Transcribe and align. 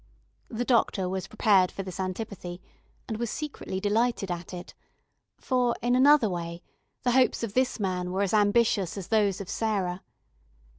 The 0.49 0.65
doctor 0.65 1.07
was 1.07 1.27
prepared 1.27 1.71
for 1.71 1.83
this 1.83 1.99
antipathy, 1.99 2.59
and 3.07 3.17
was 3.17 3.29
secretly 3.29 3.79
delighted 3.79 4.31
at 4.31 4.51
it, 4.51 4.73
for, 5.37 5.75
in 5.83 5.95
another 5.95 6.27
way, 6.27 6.63
the 7.03 7.11
hopes 7.11 7.43
of 7.43 7.53
this 7.53 7.79
man 7.79 8.11
were 8.11 8.23
as 8.23 8.33
ambitious 8.33 8.97
as 8.97 9.09
those 9.09 9.39
of 9.39 9.47
Sarah. 9.47 10.01